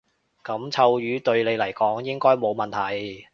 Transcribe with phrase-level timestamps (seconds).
[0.43, 3.27] 噉臭魚對你嚟講應該冇問題